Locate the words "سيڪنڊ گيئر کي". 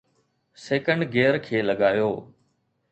0.63-1.57